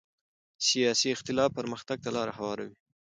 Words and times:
سیاسي 0.67 1.09
اختلاف 1.13 1.49
پرمختګ 1.59 1.97
ته 2.03 2.09
لاره 2.15 2.33
هواروي 2.37 2.73